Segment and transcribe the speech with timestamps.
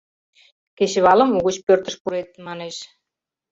[0.77, 2.75] Кечывалым угыч пӧртыш пурет»— манеш.